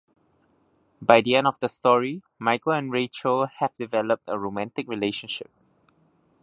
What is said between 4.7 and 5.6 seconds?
relationship.